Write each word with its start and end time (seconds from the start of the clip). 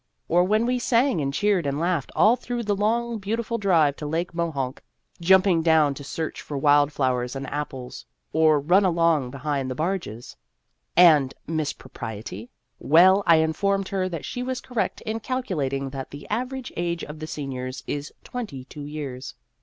Or 0.27 0.43
when 0.43 0.65
we 0.65 0.79
sang 0.79 1.21
and 1.21 1.31
cheered 1.31 1.67
and 1.67 1.79
laughed 1.79 2.11
all 2.15 2.35
through 2.35 2.63
the 2.63 2.75
long 2.75 3.19
beautiful 3.19 3.59
drive 3.59 3.95
to 3.97 4.07
Lake 4.07 4.31
Mohonk, 4.33 4.81
jumping 5.21 5.61
Danger! 5.61 5.93
245 5.93 5.93
down 5.93 5.93
to 5.93 6.03
search 6.03 6.41
for 6.41 6.57
wild 6.57 6.91
flowers 6.91 7.35
and 7.35 7.45
apples, 7.45 8.07
or 8.33 8.59
run 8.59 8.83
along 8.83 9.29
behind 9.29 9.69
the 9.69 9.75
barges? 9.75 10.35
And 10.97 11.35
Miss 11.45 11.71
Propriety? 11.71 12.49
Well, 12.79 13.21
I 13.27 13.35
informed 13.35 13.89
her 13.89 14.09
that 14.09 14.25
she 14.25 14.41
was 14.41 14.59
correct 14.59 15.01
in 15.01 15.19
calculating 15.19 15.91
that 15.91 16.09
the 16.09 16.27
average 16.31 16.73
age 16.75 17.03
of 17.03 17.19
the 17.19 17.27
seniors 17.27 17.83
is 17.85 18.11
twenty 18.23 18.63
two 18.65 18.85
years. 18.85 19.35